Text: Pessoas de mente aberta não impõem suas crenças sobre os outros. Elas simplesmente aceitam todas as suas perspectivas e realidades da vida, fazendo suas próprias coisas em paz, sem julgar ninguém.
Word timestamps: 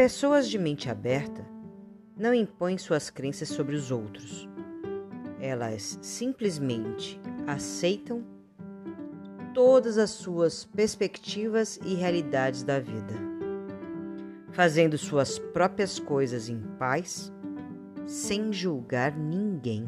Pessoas 0.00 0.48
de 0.48 0.58
mente 0.58 0.88
aberta 0.88 1.44
não 2.16 2.32
impõem 2.32 2.78
suas 2.78 3.10
crenças 3.10 3.50
sobre 3.50 3.76
os 3.76 3.90
outros. 3.90 4.48
Elas 5.38 5.98
simplesmente 6.00 7.20
aceitam 7.46 8.24
todas 9.52 9.98
as 9.98 10.08
suas 10.08 10.64
perspectivas 10.64 11.78
e 11.84 11.92
realidades 11.92 12.62
da 12.62 12.80
vida, 12.80 13.12
fazendo 14.52 14.96
suas 14.96 15.38
próprias 15.38 15.98
coisas 15.98 16.48
em 16.48 16.62
paz, 16.78 17.30
sem 18.06 18.50
julgar 18.54 19.14
ninguém. 19.14 19.86